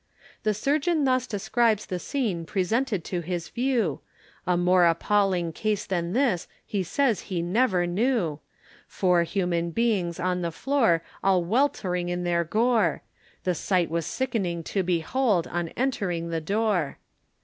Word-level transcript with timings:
The 0.41 0.55
surgeon 0.55 1.03
thus 1.05 1.27
describes 1.27 1.85
the 1.85 1.99
scene 1.99 2.43
presented 2.43 3.03
to 3.03 3.19
his 3.21 3.49
view, 3.49 3.99
A 4.47 4.57
more 4.57 4.87
appalling 4.87 5.53
case 5.53 5.85
than 5.85 6.13
this 6.13 6.47
he 6.65 6.81
says 6.81 7.19
he 7.29 7.43
never 7.43 7.85
knew, 7.85 8.39
Four 8.87 9.21
human 9.21 9.69
beings 9.69 10.19
on 10.19 10.41
the 10.41 10.49
floor 10.51 11.03
all 11.23 11.43
weltering 11.43 12.09
in 12.09 12.23
their 12.23 12.43
gore, 12.43 13.03
The 13.43 13.53
sight 13.53 13.91
was 13.91 14.07
sickening 14.07 14.63
to 14.73 14.81
behold 14.81 15.45
on 15.45 15.67
entering 15.77 16.31
the 16.31 16.41
door. 16.41 16.97